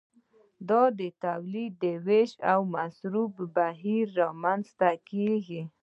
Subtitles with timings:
[0.69, 5.61] دا د تولید د ویش او مصرف په بهیر کې رامنځته کیږي.